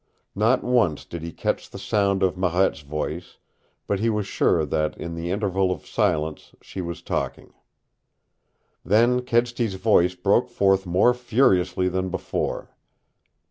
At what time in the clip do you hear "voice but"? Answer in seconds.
2.81-3.99